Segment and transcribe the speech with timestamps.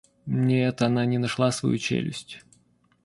[0.25, 2.43] Нет, она не нашла свою челюсть.